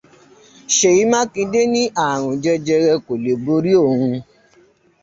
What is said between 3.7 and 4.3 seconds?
òun.